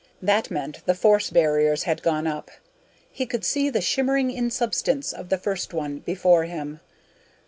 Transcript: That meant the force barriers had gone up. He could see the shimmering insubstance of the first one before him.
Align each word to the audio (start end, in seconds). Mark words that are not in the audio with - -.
That 0.19 0.49
meant 0.49 0.83
the 0.87 0.95
force 0.95 1.29
barriers 1.29 1.83
had 1.83 2.01
gone 2.01 2.25
up. 2.25 2.49
He 3.11 3.27
could 3.27 3.45
see 3.45 3.69
the 3.69 3.81
shimmering 3.81 4.31
insubstance 4.31 5.13
of 5.13 5.29
the 5.29 5.37
first 5.37 5.75
one 5.75 5.99
before 5.99 6.45
him. 6.45 6.79